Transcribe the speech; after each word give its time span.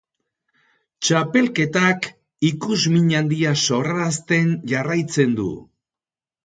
Txapelketak 1.07 2.09
ikusmin 2.51 3.15
handia 3.21 3.55
sorraratzen 3.69 4.53
jarraitzen 4.75 5.43
du. 5.43 5.49